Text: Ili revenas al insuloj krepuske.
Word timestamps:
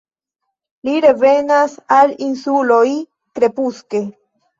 Ili 0.93 1.01
revenas 1.05 1.75
al 1.97 2.13
insuloj 2.29 2.81
krepuske. 3.37 4.03